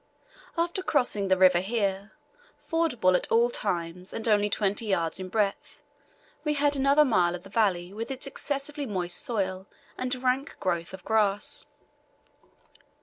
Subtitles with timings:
[0.57, 2.13] After crossing the river here,
[2.57, 5.83] fordable at all times and only twenty yards in breadth,
[6.43, 9.67] we had another mile of the valley with its excessively moist soil
[9.99, 11.67] and rank growth of grass.